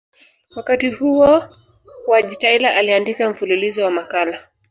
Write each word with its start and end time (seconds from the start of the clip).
Wakati 0.55 0.89
huo 0.89 1.43
Wojtyla 2.07 2.75
aliandika 2.75 3.29
mfululizo 3.29 3.85
wa 3.85 3.91
makala 3.91 4.47